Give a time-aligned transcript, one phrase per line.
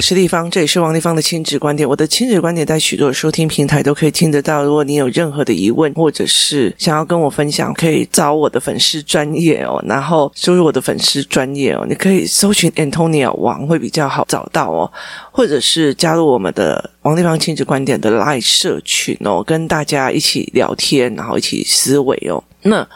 [0.00, 1.88] 是丽芳，这也是王丽芳的亲子观点。
[1.88, 4.64] 我的亲子观点在许多收听平台都可以听得到。
[4.64, 14.90] 如果你有任何的疑问，或者是想要跟我分享，可以找我的粉丝专业哦，然后输入我的粉丝专业哦，你可以搜寻 Antonia 王会比较好找到哦，
[15.30, 22.42] 或者是加入我们的王丽芳亲子观点的 Live 社群哦，跟大家一起聊天，然后一起思维哦。
[22.62, 22.88] 那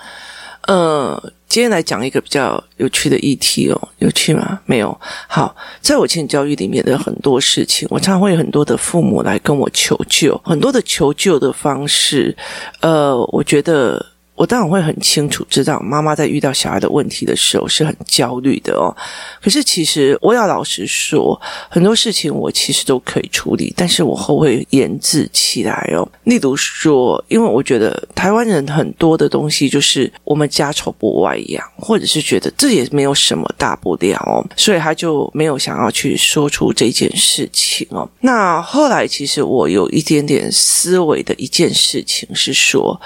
[0.67, 1.33] 呃。
[1.55, 4.59] 今天来讲一个比较有趣的议题哦，有趣吗？
[4.67, 5.01] 没有。
[5.29, 12.37] 好，在我亲子教育里面的很多事情，我常常会有很多的父母来跟我求救，很多的求救的方式，
[12.81, 14.05] 呃，我觉得。
[14.37, 18.95] 我当然会很清楚知道，妈妈在遇到小孩的问题的时候是很焦虑的哦。
[19.41, 26.07] 可是其实我要老实说，很多事情我其实都可以处理，但是我后会研制起来哦。
[26.25, 38.09] 例如说，因为我觉得台湾人很多的东西就是我们家丑不外扬，或者是觉得这也没有什么大不了哦，所以他就没有想要去说出这件事情哦。
[38.21, 43.01] 那后来其实我有一点点思维的一件事情是说。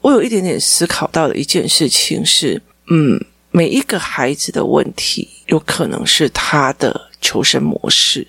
[0.00, 8.26] 我有一点点思考到的一件事情是，嗯，每一个孩子的问题有可能是他的求生模式。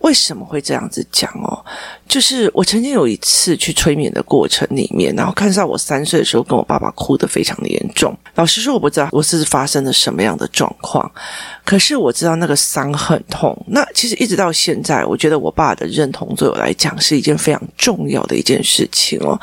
[0.00, 1.64] 为什么会这样子讲哦？
[2.06, 8.16] 就是我曾经有一次去催眠的过程里面，然后看到我三岁的时候跟我爸爸哭得非常的严重。
[8.34, 11.10] 老实说，我不知道我是发生了什么样的状况，
[11.64, 13.56] 可是我知道那个伤很痛。
[13.66, 19.38] 那其实一直到现在，我觉得我爸的认同对我来讲是一件非常重要的一件事情哦。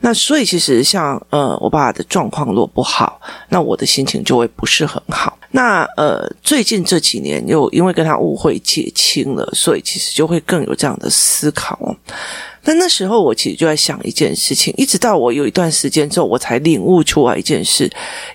[0.00, 5.36] 那所以其实像呃，我爸的状况若不好，那我的心情就会不是很好。
[5.56, 11.96] 那呃，最近这几年又因为跟他误会解清了，所以其实就会更有这样的思考。
[12.66, 17.90] 那那时候我其实就在想一件事情，一直到我有一段时间之后，我才领悟出来一件事，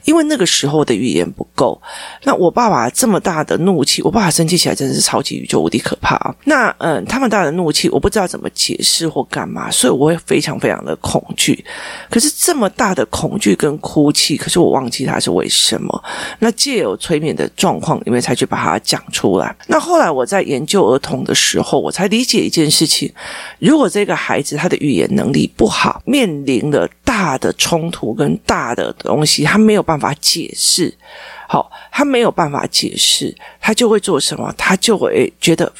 [0.05, 1.79] 因为那个时候的语言不够。
[2.23, 6.33] 那我爸爸这么大的怒气，我爸爸生气起来真的是超级宇宙无敌可怕啊！
[6.45, 11.65] 那嗯，他们大的怒气，我不知道怎么解释或干嘛，所以我会非常非常的恐惧。
[12.09, 16.03] 可是这么大的恐惧跟哭泣，可是我忘记他是为什么。
[16.39, 19.53] 那借由催眠的状况里面才去把它讲出来。
[19.67, 23.11] 那后来我在研究儿童的时候，我才理解一件事情：
[23.59, 24.20] 如果这个。
[24.21, 30.93] 孩子他的语言能力不好，面临了大的冲突跟大的东西，他没有办法解释。
[31.47, 34.53] 好，他没有办法解释，他就会做什么？
[34.57, 35.71] 他就会觉得。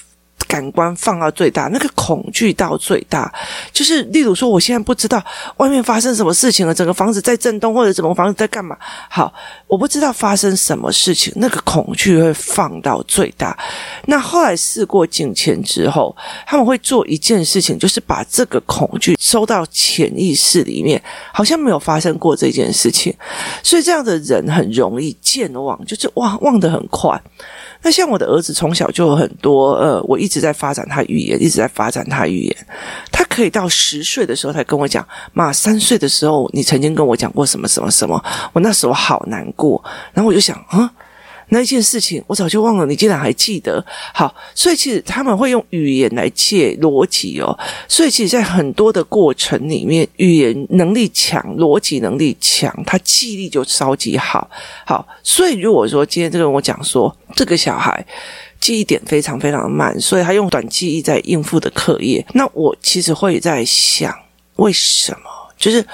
[0.51, 3.33] 感官放到最大，那个恐惧到最大，
[3.71, 5.23] 就是例如说，我现在不知道
[5.55, 8.75] 外面发生什么事情了，整个房子在震动，或者整个房子在干嘛？
[9.09, 9.33] 好，
[9.65, 13.57] 我不知道发生什么事情，那个恐惧会放到最大。
[14.07, 16.13] 那后来事过境迁之后，
[16.45, 21.01] 他们会做一件事情，就是把这个恐惧收到潜意识里面，
[21.31, 23.15] 好像没有发生过这件事情。
[23.63, 27.17] 所以这样的人很容易健忘，就是忘忘得很快。
[27.81, 32.57] 那像我的儿子从小就有很多，呃，我一直在发展他语言，一直在发展他语言。
[33.11, 39.83] 他可以到十岁的时候才跟我讲，妈，三岁的时候你曾经跟我讲过什么什么什么，我那时候好难过。
[40.13, 40.91] 然后我就想，啊。
[41.53, 43.85] 那件事情我早就忘了，你竟然还记得？
[44.13, 47.57] 好，所以其实他们会用语言来借逻辑哦。
[47.89, 54.49] 所以其实，在很多的过程里面，语言能力强，逻辑能力强，他记忆力就超级好。
[54.85, 58.05] 好，所以如果说今天这个我讲说，这个小孩
[58.61, 64.17] 记忆点非常非常慢，所以他用短记忆在应付的课业，那我其实会在想，
[64.55, 65.29] 为什么？
[65.57, 65.85] 就是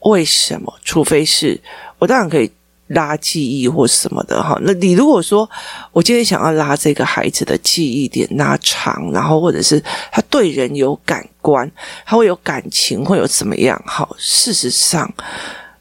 [0.00, 0.70] 为什么？
[0.84, 1.58] 除非是
[1.98, 2.50] 我当然可以。
[2.88, 5.48] 拉记忆或什么的哈，那你如果说
[5.90, 9.82] 我今天想要拉这个孩子的记忆点拉长，然后或者是
[10.12, 11.68] 他对人有感官，
[12.04, 13.82] 他会有感情，会有怎么样？
[13.84, 15.12] 好，事实上，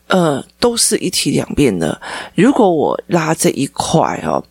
[0.07, 2.01] 呃，都是一体两面的。
[2.33, 4.43] 如果我拉这一块哦，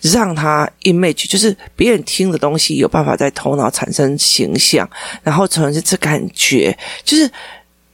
[0.00, 4.88] 让他 image，就是别人听的东西有办法在头脑产生形象，
[5.22, 7.30] 然后从这感觉，就是。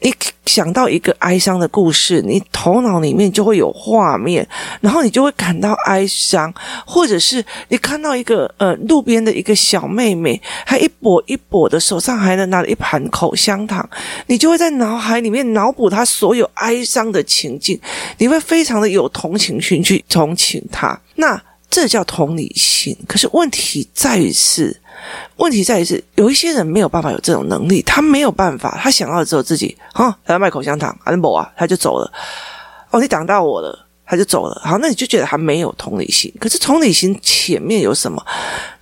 [0.07, 4.47] 你想到一个哀伤的故事，你头脑里面就会有画面，
[4.81, 6.55] 然后你就会感到哀伤，
[6.87, 13.85] 或者是你看到一个呃路边的一个小妹妹，还一跛一跛的，手上还能拿了一盘口香糖，
[14.29, 17.77] 你就会在脑海里面脑补她所有哀伤的情境，
[18.19, 22.97] 你会非常的有同情心去同情她，那这叫同理心。
[23.07, 24.81] 可是问题在于是。
[25.37, 32.11] 问题在于是有一些人没有办法有这种能力，他没有办法，他想要的只有自己，哈，他要卖口香糖，安博啊，他就走了。
[32.91, 34.61] 哦，你挡到我了，他就走了。
[34.65, 36.33] 好，那你就觉得他没有同理心。
[36.41, 38.25] 可是同理心前面有什么？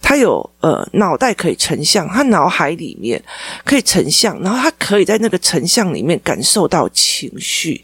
[0.00, 3.22] 他有呃脑袋可以成像，他脑海里面
[3.64, 7.82] 可以成像，然后他可以在那个成像里面感受到情绪。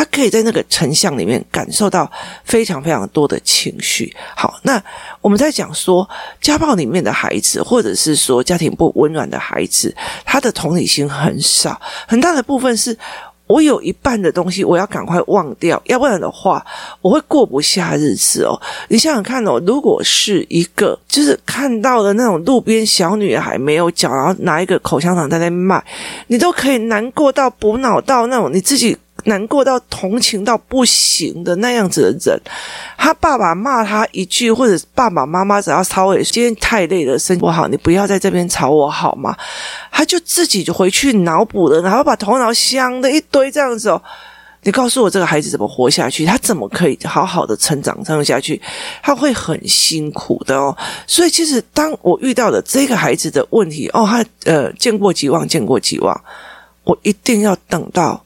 [0.00, 2.10] 他可以在那个成像里面感受到
[2.42, 4.10] 非常非常多的情绪。
[4.34, 4.82] 好，那
[5.20, 6.08] 我们在讲说
[6.40, 9.94] 家暴里面的孩子，或者是说家庭不温暖的孩子，
[10.24, 12.96] 他的同理心很少，很大的部分是。
[13.46, 16.64] 我有一半的东西，我要赶快忘掉，要不然的话，
[17.02, 18.54] 我会过不下日子哦。
[18.86, 25.84] 你想想看哦，如果是一个就是看到的那种路边小女孩没有脚，然后拿一个口香糖在那卖，
[26.28, 28.96] 你都可以难过到补脑到那种你自己。
[29.24, 32.40] 难过到同情到不行的那样子的人，
[32.96, 39.36] 他爸爸骂他一句，或者爸爸妈妈只要稍微今天太累了，身体不好，你不要在这边吵我好吗？
[39.90, 44.02] 他就自己就回去脑补了，然后把头脑想的一堆这样子哦。
[44.62, 46.26] 你告诉我这个孩子怎么活下去？
[46.26, 48.60] 他怎么可以好好的成长成长下去？
[49.02, 50.76] 他会很辛苦的哦。
[51.06, 56.20] 所以其实当我遇到的这个孩子的问题哦，他呃见过几望，见过几望，
[56.84, 58.22] 我一定要等到。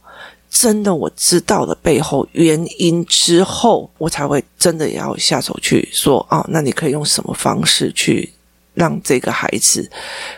[0.57, 8.33] 真的，我知道的背后原因之后，我才会真的要下手去说哦，那你可以用什么方式去？
[8.75, 9.89] 让这个孩子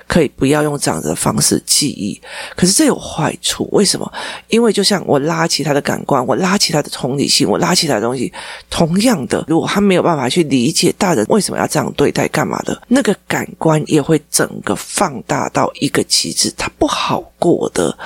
[0.07, 2.21] 可以不要用这样的方式记忆，
[2.55, 3.69] 可是这有坏处。
[3.73, 4.11] 为什么？
[4.49, 8.33] 因为就像我拉起他的感官，我拉起他的同理心，我拉起他的东西，
[8.71, 17.97] 同样的，如果他没有办法去理解大人为什么要这样对待，干嘛的，那个感官也会整个放大到一个极致，他不好过的。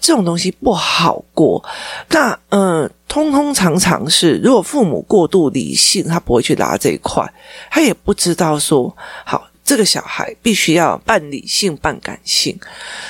[0.00, 1.64] 这种东西不好过。
[2.10, 7.26] 那嗯，通通常常是，如果父母过度理性，他不会去拉这一块，
[7.70, 8.94] 他也不知道说
[9.24, 9.46] 好。
[9.68, 12.58] 这个小孩必须要半理性半感性，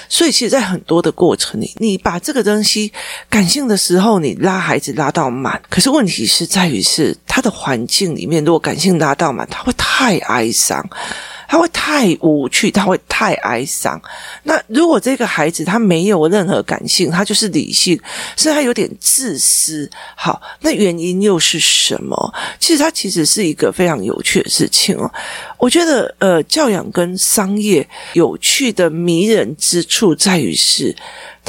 [0.09, 2.93] 所以其实，在很多的过程里，你把这个东西
[3.31, 10.85] 感性的时候，你拉孩子拉到满，可是问题是在于是他的环境里面，如果感性拉到满，他会太哀伤。
[11.49, 14.01] 他会太无趣，他会太哀伤。
[14.43, 17.99] 那如果这个孩子他没有任何感性，他就是理性，
[18.37, 19.91] 甚至他有点自私。
[20.15, 22.35] 好，那原因又是什么？
[22.61, 25.11] 其实他其实是一个非常有趣的事情哦。
[25.57, 30.95] 我觉得，呃，教养跟商业有趣的迷人之处在于是。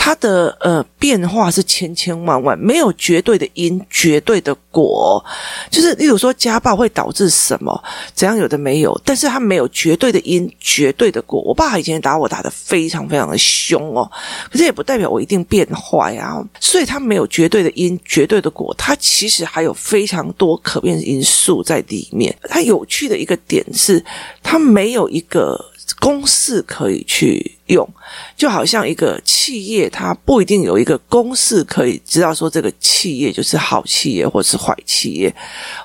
[0.02, 5.22] 它的呃变化是千千万万，没有绝对的因，绝对的果。
[5.70, 7.84] 就是例如说家暴会导致什么，
[8.16, 11.42] 怎样有的没有，但是他没有绝对的因，绝对的果。
[11.42, 14.10] 我爸以前打我打得非常非常的凶哦，
[14.50, 16.42] 可是也不代表我一定变坏啊。
[16.62, 22.34] 所以他没有绝对的因，绝对的果，他其实还有非常多可变因素在里面。
[22.44, 24.02] 它有趣的一个点是，
[24.42, 25.60] 它没有一个
[26.00, 27.59] 公式可以去。
[27.70, 27.88] 用
[28.36, 35.34] 就好像一个企业，它不一定有一个公式可以知道说这个企业就是好企业或是坏企业，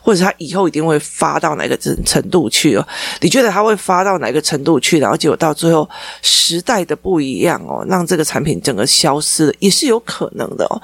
[0.03, 2.87] 或者它以后一定会发到哪个程程度去哦？
[3.21, 4.99] 你觉得它会发到哪个程度去？
[4.99, 5.89] 然后结果到最后
[6.23, 10.81] 时代的不一样哦，让这个产品整个消失了，也是有可能的哦。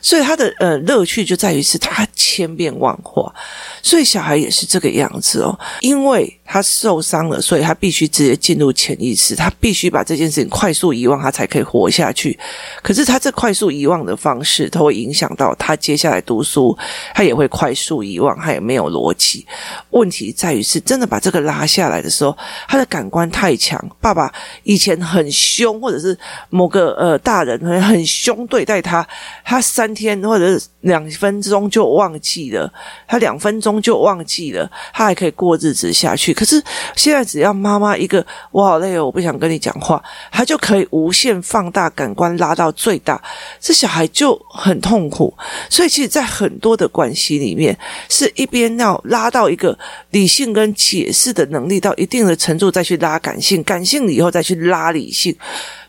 [0.00, 3.32] 所以它的呃乐趣就在于是它千变万化，
[3.82, 10.37] 所以小孩也是这个样子哦，因为他受伤了，所以他必须直接进入潜意识，他必须把这件事。
[10.46, 12.38] 快速遗忘，他才可以活下去。
[12.82, 16.76] 可是他这快速遗忘的方式，他会影响到他接下来读书，
[17.14, 19.46] 他也会快速遗忘，他也没有逻辑。
[19.90, 22.36] 问题在于是真的把这个拉下来的时候，
[22.68, 23.82] 他的感官太强。
[24.00, 24.30] 爸爸
[24.64, 26.16] 以前很凶，或者是
[26.50, 29.06] 某个呃大人很凶对待他，
[29.44, 32.70] 他三天或者是两分钟就忘记了，
[33.06, 36.34] 他两分钟就忘记了，他还可以过日子下去。
[36.34, 36.62] 可是
[36.96, 40.02] 现在只要妈妈一个，我好累哦，我不想跟你讲话。
[40.30, 43.20] 他就可以无限放大感官，拉到最大，
[43.60, 45.32] 这小孩就很痛苦。
[45.68, 47.76] 所以，其实，在很多的关系里面，
[48.08, 49.76] 是一边要拉到一个
[50.10, 55.34] 理性跟解释的能力到一定的程度，再去拉感性，感性以后再去拉理性，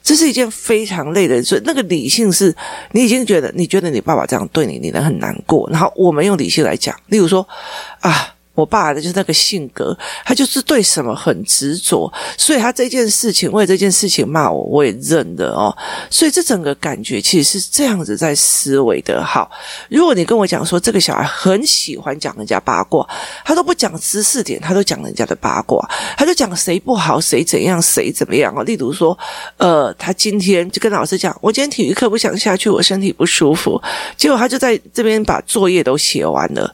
[0.02, 1.42] 这是一件非常累的。
[1.44, 2.56] 所以，那个理性是
[2.92, 5.70] 你已经觉得，你觉得你爸爸这样对你，你能很难过。
[5.72, 7.48] 然后，我们用理性来讲，例如说，
[8.00, 8.36] 啊。
[8.60, 15.74] 我爸的就是那个性格，他就是对什么很执着，所以他这件事情为这件事情骂我，我也认的哦。
[16.10, 19.24] 所以这整个感觉其实是这样子在思维的。
[19.24, 19.50] 好，
[19.90, 23.08] 如果你跟我讲说这个小孩很喜欢讲人家八卦，
[23.46, 28.64] 他都不讲知识点，他都讲人家的八卦，他就讲谁不好，谁怎样，谁怎么样哦。
[28.64, 29.18] 例如说，
[29.56, 33.82] 呃，他今天就跟老师讲，我今天体育课不想下去，我身体不舒服，
[34.18, 36.70] 结果他就在这边把作业都写完了，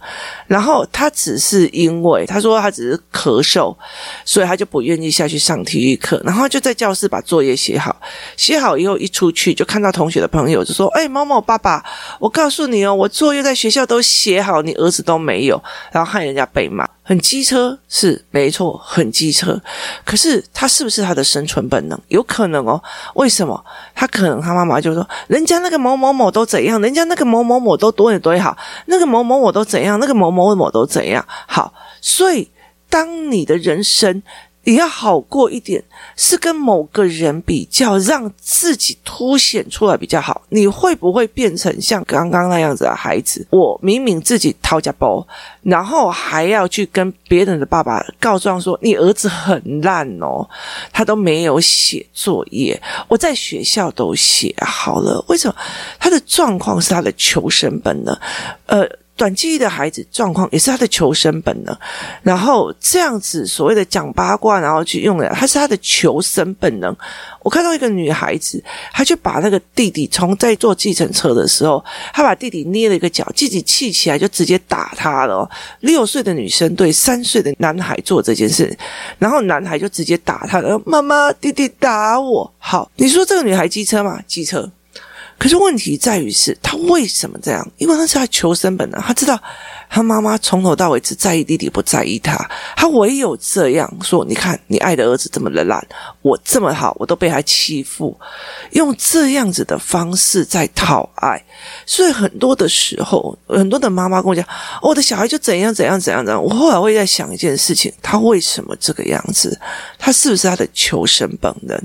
[0.48, 1.70] 然后他只是。
[1.76, 3.76] 因为他说他只是咳嗽，
[4.24, 7.96] 所以他就不愿意下去上体育课，然后就在教室把作业写好。
[8.38, 11.84] 写好以后一出去，就看到同学的朋友就说：“哎，某某爸爸，
[12.20, 16.88] 我告诉你哦，我作业在学校都写好，你儿子都没有。”然后害人家被骂。
[17.08, 19.62] 很机车是没错，很机车。
[20.04, 21.98] 可是他是不是他的生存本能？
[22.08, 22.82] 有可能哦。
[23.14, 23.64] 为什么？
[23.94, 28.58] 他可能他妈妈就说，人家那个某某某都怎样，人家那个某某某都多也多好，
[28.88, 31.72] 那个某某某都怎样，那个某某某都怎样好。
[32.02, 32.50] 所以，
[32.90, 34.24] 当你的人生。
[34.66, 35.82] 也要好过一点，
[36.18, 40.42] 是跟某个人比较，让自己凸显出来比较好。
[40.50, 43.48] 你会不会变成像刚刚那样子的孩子？
[43.52, 45.26] 我明明自己掏家包，
[45.62, 50.46] 然后还要去跟别人的爸爸告状说：“你儿子很烂哦，
[50.92, 55.56] 他都没有写作业，我在学校都写好了。”为什么？
[56.00, 58.18] 他的状况是他的求生本能，
[58.66, 58.86] 呃。
[59.18, 61.78] 短记忆的孩子状况也是他的求生本能，
[62.22, 66.96] 然后这样子所谓的讲八卦，然后去用的，他是他的求生本能。
[67.42, 75.48] 我看到一个女孩子，她就把那个弟弟从在坐计程车的时候，她把弟弟捏了一个脚，自己气起来就直接打他了。
[75.82, 78.76] 六岁的女生对三岁的男孩做这件事，
[79.20, 80.82] 然后男孩就直接打他了。
[80.86, 82.52] 妈妈，弟弟打我。
[82.58, 84.20] 好，你说这个女孩机车吗？
[84.26, 84.70] 机车。
[85.38, 87.72] 可是问题在于是，他为什么这样？
[87.78, 89.42] 因为他是他求生本能，他知道。
[89.96, 92.36] 他妈妈从头到尾只在意弟弟，不在意他。
[92.76, 95.82] 他唯有这样说：“你看，你爱的儿子这么的烂，
[96.22, 98.14] 我这么好，我都被他欺负。
[98.72, 101.42] 用这样子的方式在讨爱。
[101.86, 104.46] 所以很多的时候，很多的妈妈跟我讲：
[104.82, 106.44] 我的小孩就怎样怎样怎样怎样。
[106.44, 109.58] 我后来会在想一件事情：他为什么这个样子？
[109.98, 111.82] 他是不是他的求生本能？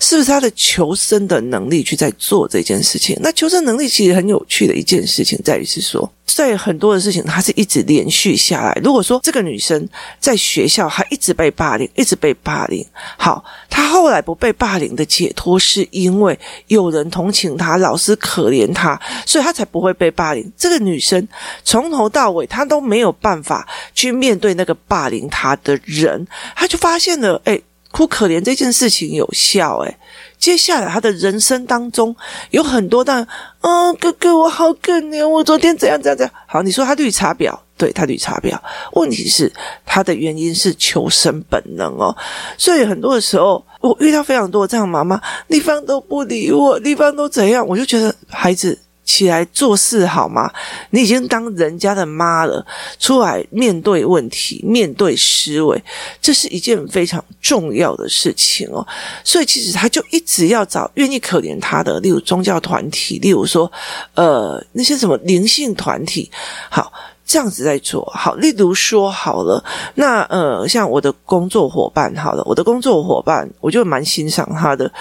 [0.00, 3.18] 是不是他的求生的能力去在做这件事情？
[3.20, 8.72] 那求生能力其实很有趣的一件事情，在于是说。”在很多的事情，她是一直连续下来。
[8.82, 12.84] 如果说这个女生在学校还一直被霸凌，一直被霸凌，
[13.16, 20.52] 好，她后来不被霸凌的解脱，是因为有人同情她，老师可怜她，所以她才不会被霸凌。
[20.56, 21.26] 这个女生
[21.64, 27.60] 从头到尾，她都没有办法去面对那个霸凌她的人，她就发现了，哎，
[27.90, 29.98] 哭可怜这件事情有效，哎。
[30.40, 32.16] 接下来，他的人生当中
[32.50, 33.24] 有很多但，
[33.60, 36.34] 嗯，哥哥，我好可怜，我昨天怎样怎样怎样。
[36.46, 38.58] 好，你说他绿茶婊，对，他绿茶婊。
[38.94, 39.52] 问题是
[39.84, 42.16] 他的原因是求生本能哦，
[42.56, 48.78] 所以很多的时候，我遇到非常多这样妈妈，地方都不理我，地方都怎样，我就觉得孩子。
[49.10, 50.48] 起来做事好吗？
[50.90, 52.64] 你已经当人家的妈了，
[53.00, 55.82] 出来面对问题，面对思维，
[56.22, 58.86] 这是一件非常重要的事情哦。
[59.24, 63.70] 所以其实他就一直要找愿意可怜他的，例如宗教团体，例如说，
[64.14, 66.30] 呃，那些什么灵性团体，
[66.70, 66.92] 好。
[67.30, 69.62] 这样子在做好，例如说好了，
[69.94, 74.92] 那呃，像我的工作伙伴，好了，我的工作伙伴，我就蛮欣赏他的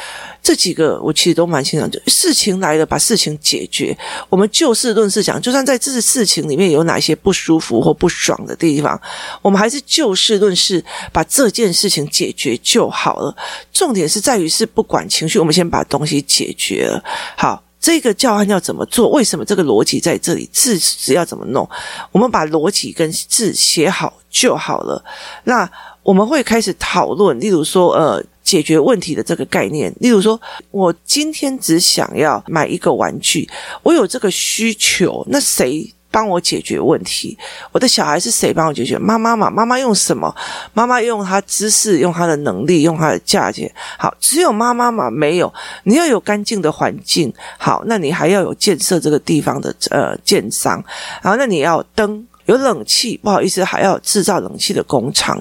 [0.44, 1.90] 这几个，我其实都蛮欣赏。
[1.90, 3.98] 就事情来了，把事情解决。
[4.30, 9.02] 我们就事论事讲，就算在这个事情里面有哪些不舒服或不爽的地方，
[9.42, 13.36] 我们还是就事论事，把这件事情解决就好了。
[13.74, 17.04] 重点是在于是不管情绪，我们先把东西解决了。
[17.36, 17.64] 好。
[17.80, 19.10] 这个教案要怎么做？
[19.10, 20.50] 为什么这个逻辑在这里？
[20.52, 21.68] 字只要怎么弄？
[22.12, 25.04] 我们把逻辑跟字写好就好了。
[25.46, 25.70] 那
[26.04, 29.94] 我们会开始讨论，例如说，呃，解决问题的这个概念。
[30.00, 30.40] 例如说，
[30.72, 33.50] 我今天只想要买一个玩具，
[33.84, 35.94] 我有这个需求，那谁？
[36.12, 37.38] 帮我解决问题，
[37.72, 38.98] 我的小孩是谁帮我解决？
[38.98, 40.34] 妈妈嘛，妈妈用什么？
[40.74, 43.72] 妈妈用她知识，用她的能力，用她的价钱。
[43.98, 45.54] 好，只有妈妈嘛，没有。
[45.84, 50.84] 你要有干净的环境，好，那你还要有建设这个地方的呃建商，
[51.22, 52.26] 然后那你要灯。
[52.50, 55.40] 有冷气，不好意思，还要制造冷气的工厂。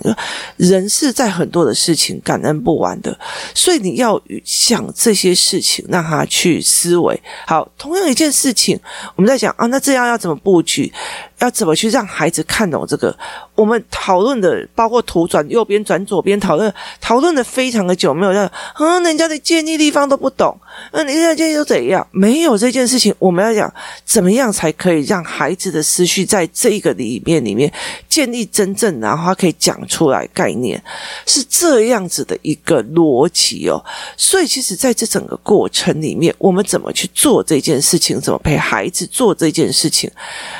[0.58, 3.18] 人是在很多的事情感恩不完的，
[3.54, 7.18] 所以你要想这些事情，让他去思维。
[7.46, 8.78] 好，同样一件事情，
[9.16, 10.92] 我们在想啊，那这样要怎么布局？
[11.40, 13.16] 要怎么去让孩子看懂这个？
[13.54, 20.56] 我们讨论的包括图转右边转左边，讨论讨论的非常的久，没有让啊，人家的建议地方都不懂，
[20.92, 22.06] 那人家建议都怎样？
[22.10, 23.72] 没有这件事情，我们要讲
[24.04, 27.72] 怎么样才可以让孩子的思绪在这个里面里面
[28.08, 30.82] 建立真正，然后他可以讲出来概念，
[31.26, 33.84] 是这样子的一个逻辑哦。
[34.16, 40.10] 所以其实在这整个过程里面，我们怎么去做这件事情，怎么陪孩子做这件事情，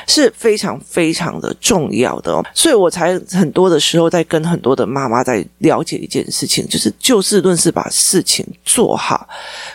[0.07, 0.68] 是非常。
[0.85, 9.25] 非常的重要的哦，所以我才很多的时候在跟很多的妈妈在了解一件事情，就是就事论事把事情做好。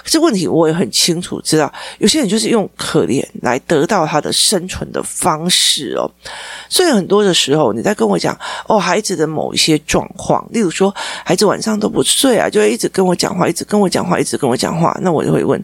[0.02, 6.10] 可是问题我也很清楚知道，有些人就是用可怜来得到他的生存的方式哦。
[6.68, 15.62] 所以很多的时候你在跟我讲哦，孩子的某一些状况，例如说孩子晚上都不睡啊，就会一直跟我讲话，一直跟我讲话，一直跟我讲话，那我就会问，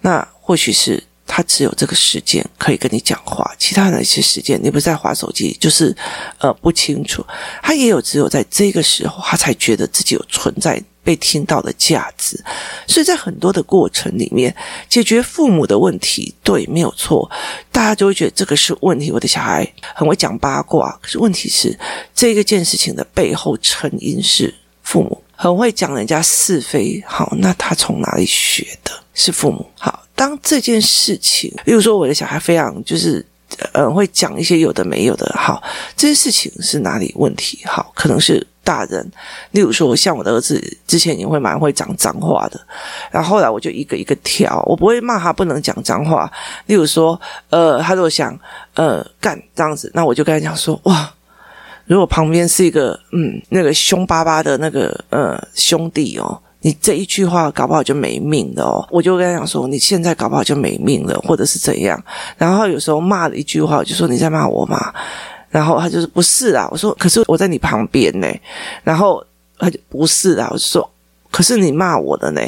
[0.00, 1.02] 那或许是。
[1.32, 5.96] 他只有这个时间可以跟你讲话，其他的一些时间你不是在划手机，就是
[6.38, 7.24] 呃不清楚。
[7.62, 12.36] 他也有只有在这个时候，他才觉得自己有存在被听到的价值。
[12.88, 14.52] 所以在很多的过程里面，
[14.88, 17.30] 解决父母的问题，对，没有错，
[17.70, 19.12] 大家就会觉得这个是问题。
[19.12, 21.78] 我的小孩很会讲八卦，可是问题是
[22.12, 27.00] 这个件事情的背后成因是父母很会讲人家是非。
[27.06, 28.99] 好，那他从哪里学的？
[29.20, 29.64] 是父母。
[29.78, 29.98] 好。
[30.20, 33.24] 当这件事情，比如说我的小孩非常就是，
[33.72, 35.62] 呃，会讲一些有的没有的，好，
[35.96, 37.58] 这件事情是哪里问题？
[37.64, 39.10] 好，可能是大人，
[39.52, 42.60] 例如说像我的儿子之前也会蛮会讲脏话的，
[43.10, 46.30] 然后后来我就一个一个挑，我不会骂他不能讲脏话，
[46.66, 48.38] 例如说，呃，他如果想
[48.74, 51.10] 呃干这样子，那我就跟他讲说，哇，
[51.86, 56.38] 如果旁边是一个嗯那个凶巴巴的那个呃兄弟哦。
[56.60, 58.86] 你这一句话搞不好就没命了哦！
[58.90, 62.02] 我就跟他讲说，你现在搞不好就没命了，或者是怎样。
[62.36, 64.92] 然后有时候骂了一句话，就说你在骂我嘛？
[65.48, 68.28] 然后他就是不是啊，我说可是我在你旁边呢。
[68.84, 69.24] 然后
[69.58, 70.88] 他就不是啊，我就说。
[71.30, 72.40] 可是你骂我的呢，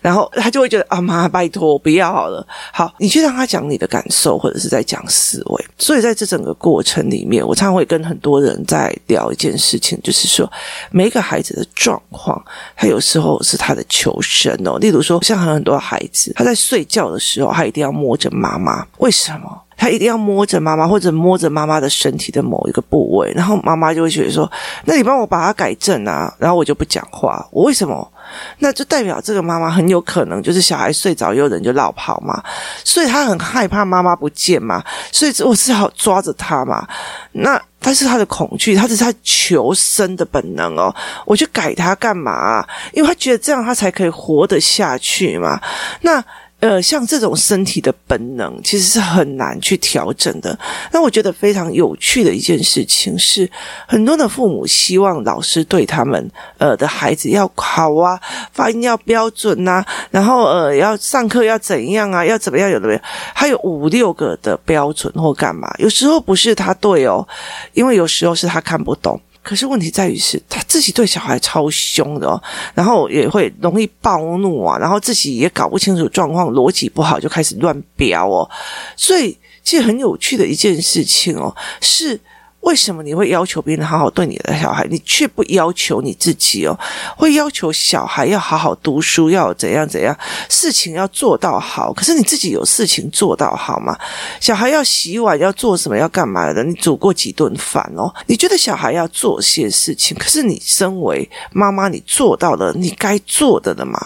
[0.00, 2.46] 然后他就会觉得啊妈，拜托不要好了。
[2.72, 5.66] 好，你去让他讲你的感受，或者是在讲思维。
[5.78, 10.50] 所以在这整个过程里面，我常常会跟很多人在聊一件事情，就是说
[10.90, 12.42] 每一个孩子的状况，
[12.76, 14.78] 他有时候是他的求生哦。
[14.78, 19.62] 例如说，像很多孩子，他在睡觉的时候，他一定要摸着妈妈，为什么？
[19.80, 24.50] 他一定要摸着妈妈，或者摸着妈妈的身体的某一个部位，然后妈妈就会觉得说
[24.84, 27.42] ：“那你帮我把它改正啊。”然后我就不讲话。
[27.50, 28.12] 我为什么？
[28.58, 32.44] 那就代表这个妈妈很有可能就是小孩睡着，有人就落跑嘛，
[32.84, 36.86] 所以他很害怕妈妈不见嘛，所以我只好抓着他嘛。
[37.32, 40.94] 那但是他的恐惧，他是他求生的本能哦。
[41.24, 42.62] 我去改他干嘛？
[42.92, 45.58] 因为他觉得这样他才可以活得下去嘛。
[46.02, 46.22] 那。
[46.60, 50.56] 呃，像这种身体的本能，其实是很难去调整的。
[50.92, 53.50] 那我觉得非常有趣的一件事情是，
[53.86, 58.20] 很多的父母希望老师对他们呃的孩子要好啊，
[58.52, 63.00] 发音要标准呐、啊，然后呃要上课要怎样啊，要怎么样，有的没有，
[63.34, 65.74] 还有五六个的标准或干嘛。
[65.78, 67.26] 有时候不是他对哦，
[67.72, 69.18] 因为有时候是他看不懂。
[69.42, 72.42] 可是问题在于是他自己对小孩超凶的哦，
[72.74, 78.48] 然后也会容易暴怒啊，然后自己也搞不清楚状况，逻辑不好就开始乱飙哦，
[78.96, 82.20] 所以其实很有趣的一件事情哦是。
[82.60, 86.78] 为什么你会要求别人好好对你的小孩，你却不要求你自己哦？
[87.16, 90.16] 会要求小孩要好好读书，要怎样怎样，
[90.48, 91.90] 事情要做到好。
[91.92, 93.98] 可是你自己有事情做到好吗？
[94.40, 96.62] 小孩要洗碗，要做什么，要干嘛的？
[96.62, 98.12] 你煮过几顿饭哦？
[98.26, 103.98] 你觉得小孩要做些事情，可是你身为妈妈，你做到了你该做的了吗？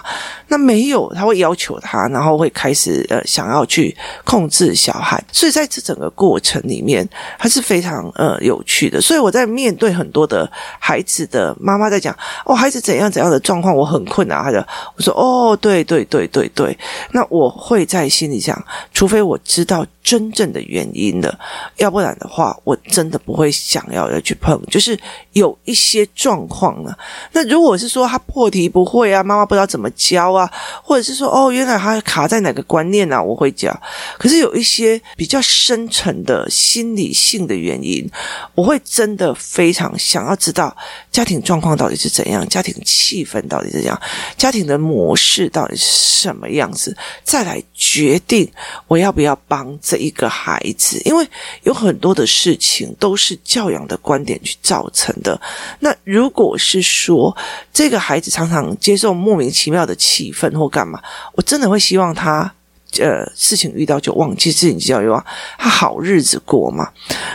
[0.47, 5.23] 那没有，他会要求他，然后会开始呃想要去控制小孩。
[5.33, 8.38] 所以在这整个过程里面，他是非常呃。
[8.44, 14.42] 有趣的，所以我在面对很多的孩子的妈妈在讲哦，孩子怎样怎样的状况，我很困难。
[14.42, 14.59] 他就
[14.96, 16.76] 我说哦，对对对对对，
[17.12, 21.38] 那我会在心里想，除非我知道真正的原因了，
[21.78, 24.61] 要不然的话，我真的不会想要要去碰。
[24.66, 24.98] 就是
[25.33, 26.94] 有一些状况呢，
[27.33, 30.50] 那如果是说他破题不会啊，妈妈不知道怎么教啊，
[30.83, 33.74] 或者是说哦，原来他卡在哪个观念啊，我会讲。
[34.18, 38.07] 可是有一些比较深层的心理性的原因。
[38.55, 40.77] 我会真的非常想要知道
[41.11, 44.01] 家庭状况到底是怎样，家庭气氛到底是怎样，
[44.37, 48.51] 家庭的模式到底是什么样子，再来决定
[48.88, 51.01] 我要不要帮这一个孩子。
[51.05, 51.27] 因为
[51.62, 55.40] 有很多的事情都是教养的观点去造成的。
[55.81, 57.37] 那如果是说
[57.73, 61.03] 这个孩子常常接受莫名其妙的气氛或干嘛，
[61.35, 62.53] 我真的会希望他。
[62.98, 65.24] 呃，事情遇到就忘记，事情就要忘，
[65.59, 66.88] 他好日子过嘛？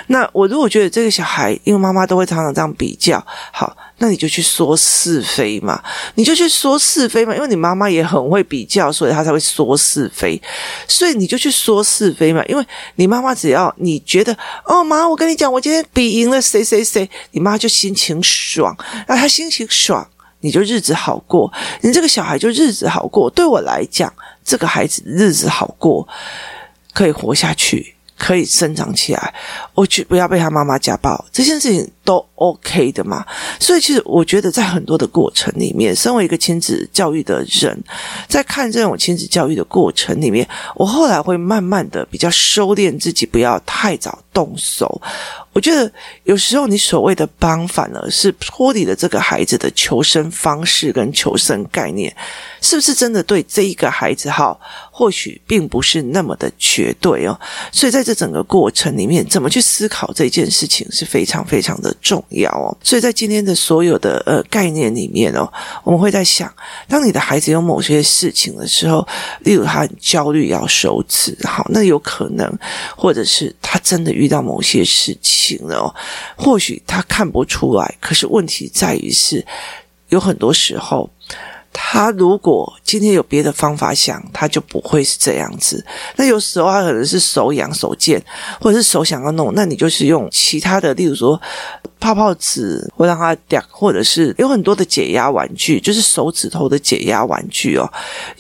[0.08, 5.82] 那我如果觉得这个小孩，因为妈妈都会常常这样比较，好，那你就去说是非嘛，
[6.16, 10.42] 你就去说是非嘛，因为你妈妈也很会比较，所以她才会说是非，
[10.88, 18.76] 所以你就去说是非嘛，因为你妈妈只要你觉得，哦妈，我跟你讲，我今天比赢了谁谁谁，你妈就心情爽，
[19.08, 20.08] 那她心情爽。
[20.42, 23.30] 你就日子好过，你这个小孩就日子好过。
[23.30, 24.12] 对我来讲，
[24.44, 26.08] 这个孩子日子好过，
[26.94, 29.34] 可以活下去，可以生长起来。
[29.74, 33.24] 我去，不要被他妈妈家暴，这件事情都 OK 的嘛。
[33.60, 37.80] 所以其实我觉得在很多的过程里面，身为一个亲子教育的人，
[38.28, 45.00] 在看这种亲子教育的过程里面，我后来会慢慢的比较收敛自己，不要太早动手。
[45.52, 45.92] 我觉得
[46.24, 52.16] 有时候你所谓的帮，反而是脱离了这个孩子的求生方式跟求生概念，
[52.62, 54.60] 是不是真的对这一个孩子好？
[54.92, 57.40] 或许并不是那么的绝对哦。
[57.72, 62.76] 所以在这整个过程里面，怎么去思考这件事情是非常非常的重要哦。
[62.84, 65.52] 所以在今天的所有的呃概念里面哦，
[65.84, 66.52] 我们会在想，
[66.88, 69.08] 当你的孩子有某些事情的时候，
[69.42, 72.52] 例如他很焦虑要收词，好，那有可能，
[72.96, 75.60] 或者是他真的遇到某些事情。
[75.70, 75.94] 哦，
[76.38, 79.46] 或许他看不出来，可是问题在于是，
[80.10, 81.10] 有很多时候，
[81.74, 85.86] 他如果今天有别的方法想，他就不会是这样子。
[86.16, 88.20] 那有时候他可能是手痒手贱，
[88.60, 91.40] 或者是手想要弄，那你就是用其他的，例如说。
[92.02, 97.86] 泡泡纸会让他掉，或者是有很多的解压玩具，就是手指头的解压玩具哦。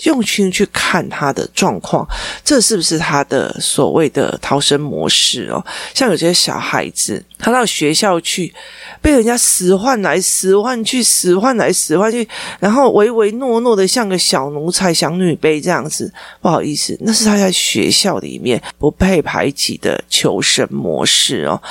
[0.05, 2.07] 用心去看他的状况，
[2.41, 5.61] 这是不是他的所谓的逃生模式哦？
[5.93, 8.53] 像有些小孩子，他到学校去，
[9.01, 12.25] 被人家使唤来使唤去，使唤来使唤去，
[12.61, 16.13] 然后唯唯诺诺的像个小小奴才、小女卑这样子。
[16.41, 21.61] 不好意思，那是他在学校里面不被排挤的求生模式哦。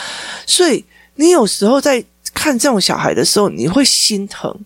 [0.47, 0.85] 所以。
[1.21, 2.01] 你有时候在
[2.33, 4.57] 看这种小孩的时候，你会心疼，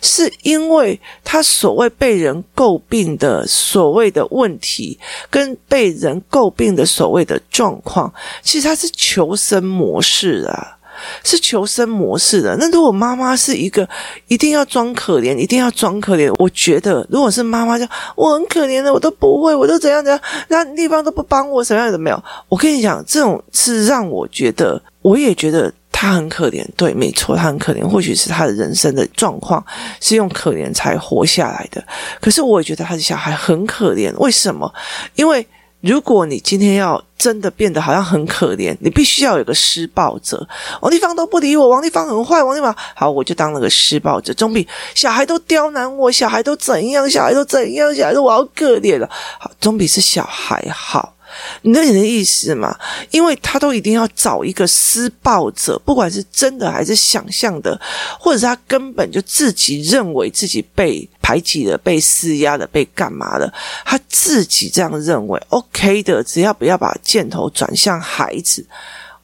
[0.00, 4.98] 是因为他所谓被人诟病的所谓的问题，
[5.30, 8.12] 跟被人诟病的所谓的状况，
[8.42, 10.76] 其实他是求生模式啊，
[11.24, 12.56] 是求生模式的。
[12.58, 13.88] 那如果妈妈是一个
[14.28, 17.86] 一定要装可怜，一定要装可怜，我觉得如果是妈妈就
[18.16, 22.24] 我很可怜的，我都不会，我都怎样怎样，那地方都不帮我，什么样的没有。
[22.48, 25.72] 我跟你讲，这种是让我觉得，我也觉得。
[25.94, 27.86] 他很可怜，对，没错，他很可怜。
[27.86, 29.64] 或许是他的人生的状况
[30.00, 31.84] 是用可怜才活下来的。
[32.20, 34.12] 可是我也觉得他的小孩很可怜。
[34.16, 34.72] 为什么？
[35.14, 35.46] 因为
[35.82, 40.48] 如果你今天要真的变得好像很可怜，你必须要有个施暴者。
[40.80, 51.14] 王立芳都不理我，王立芳很坏，王立芳好，我就当了个施暴者，总比小孩都刁难我，小孩都怎样，小孩都怎样，小孩都我好可怜了，好，总比是小孩好。
[51.62, 52.76] 你懂你的意思嘛？
[53.10, 57.80] 因为他都一定要找一个施暴者，不管是真的还是想象的，
[58.18, 63.52] 或者他根本就自己认为自己被排挤了、被施压了、被干嘛了，
[63.84, 68.64] 他自己这样认为，OK 的，只要不要把箭头转向孩子。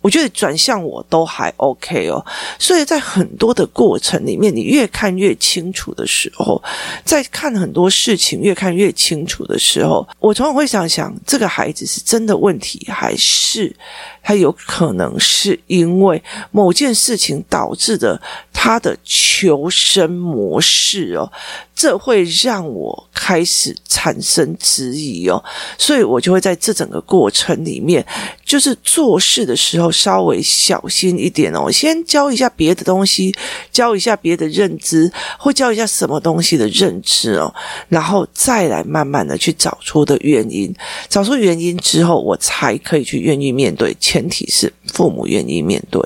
[0.01, 2.25] 我觉得转向我都还 OK 哦，
[2.59, 6.63] 所以在很多的过程里面，你越看越清楚的时候，
[7.05, 13.75] 在看很多事情越看越清楚的时候，我常常会想想，这个孩子是真的问题，还是
[14.23, 18.21] 他有可能是因为某件事情导致的
[18.53, 21.31] 他的求生模式哦。
[21.79, 25.41] 这会让我开始产生质疑哦，
[25.79, 28.05] 所以我就会在这整个过程里面，
[28.45, 31.71] 就是做事的时候稍微小心一点哦。
[31.71, 33.33] 先教一下别的东西，
[33.71, 37.55] 教一下别的认知，或教一下什么东西的认知哦，
[37.89, 40.75] 然后再来慢慢的去找出的原因，
[41.09, 43.97] 找出原因之后，我才可以去愿意面对。
[44.01, 46.03] 前提是父母愿意面对，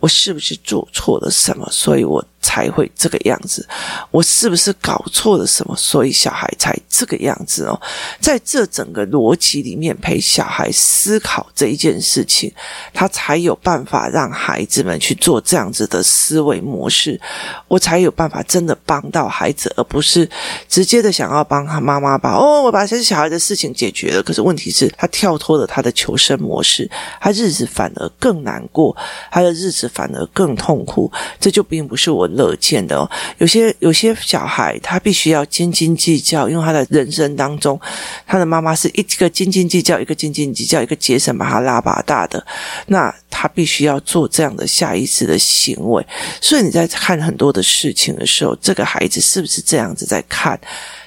[0.00, 1.68] 我是不是做错了什么？
[1.70, 2.24] 所以我。
[2.44, 3.66] 才会这个样子，
[4.10, 5.74] 我是不是搞错了什么？
[5.74, 7.80] 所以小孩才这个样子哦。
[8.20, 12.52] 在这整个逻辑里面，陪小孩思考这一件事情，
[12.92, 17.18] 他才有办法让孩子们去做这样子的思维模式，
[17.66, 20.28] 我才有办法真的帮到孩子，而不是
[20.68, 24.22] 直接的想要帮他妈妈把哦，我把这些小孩的事情解决了。
[24.22, 26.90] 可是问题是，他跳脱了他的求生模式，
[27.22, 28.94] 他日子反而更难过，
[29.30, 31.10] 他的日子反而更痛苦。
[31.40, 32.28] 这就并不是我。
[32.36, 37.80] 乐见的哦，有些有些小孩他必须要斤斤计较，因为他的人生当中，
[38.26, 42.44] 他的妈妈是一个斤斤计较，一个斤斤计较，一个节省把他拉拔大的，
[42.86, 46.06] 那他必须要做这样的下意识的行为。
[46.40, 50.58] 所以你在看很多的事情的时候，这个孩子是不是这样子在看？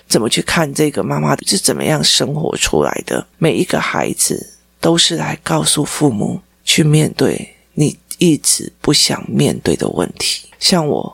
[0.08, 3.28] 怎么去看这个妈妈是怎么样生活出来的？
[3.38, 11.14] 每一个孩子都是来告诉父母去面对你一直不想面对的问题，像我。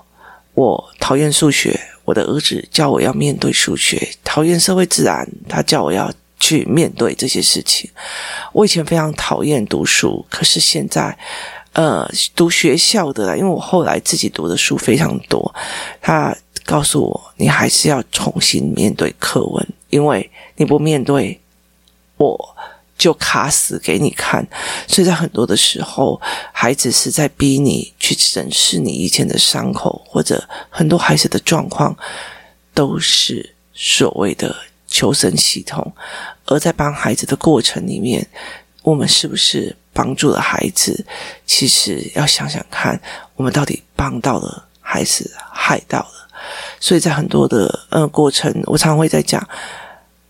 [0.55, 7.89] 我讨厌数学，我的儿子叫我要面对数学；讨厌社会自然，他叫我要去面对这些事情。
[8.51, 11.17] 我以前非常讨厌读书，可是现在，
[11.71, 15.55] 呃，读学校的啦，因为我后来自己读的书非常多。
[15.99, 21.41] 他告诉我，你还是要重新面对课文，因为你不面对，
[22.17, 22.55] 我
[22.95, 24.47] 就卡死给你看，
[24.87, 26.21] 所以在很多的时候，
[26.53, 31.93] 孩子是在逼你去审视你以前的伤口，或者很多孩子的状况
[32.73, 34.55] 都是所谓的
[34.87, 35.91] 求生系统，
[36.45, 38.25] 而在帮孩子的过程里面，
[38.83, 41.05] 我们是不是帮助了孩子？
[41.45, 43.01] 其实要想想看，
[43.35, 46.29] 我们到底帮到了还是害到了？
[46.79, 49.45] 所以在很多的呃过程，我常常会在讲，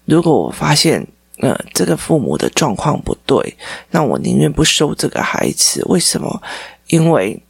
[0.06, 1.06] 如果我发现。
[1.40, 3.58] 呃，这个父母的状况不对，
[3.90, 5.84] 那我宁愿不收这个孩子。
[5.88, 6.42] 为什么？
[6.88, 7.42] 因为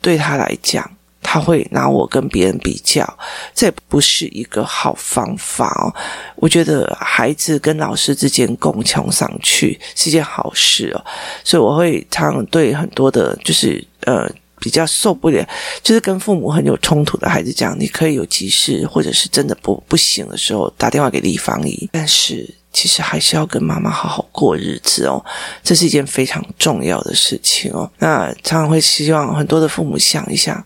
[0.00, 0.88] 对他来讲，
[1.20, 3.18] 他会拿我跟别人比较，
[3.52, 5.92] 这不是一个好方法哦。
[6.36, 11.04] 我觉得孩子跟老师之间共穷上去是件好事哦，
[11.42, 15.44] 所以我会常常对很多的，就是呃比较受不了，
[15.82, 22.61] 就是跟父母很有冲突的孩子讲，你可以有急事或者是真的不不行的时候打电话给李芳姨，但是。
[22.72, 25.24] 其实还是要跟妈妈好好过日子哦，
[25.62, 27.90] 这是一件非常重要的事情哦。
[27.98, 30.64] 那常常会希望很多的父母想一想，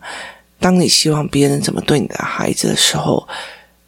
[0.59, 3.27] 当你希望别人怎么对你的孩子的时候，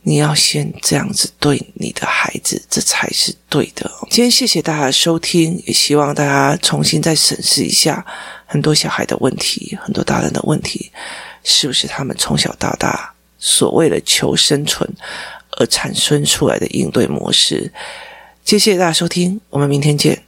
[0.01, 3.89] 你要先这样子对你的孩子，这才是对的。
[4.09, 8.05] 今天谢谢大家的收听，也希望大家重新再审视一下
[8.45, 10.91] 很多小孩的问题，很多大人的问题，
[11.43, 14.89] 是不是他们从小到大所谓的求生存
[15.57, 17.71] 而产生出来的应对模式？
[18.49, 20.23] 谢谢大家收听，我们明天见。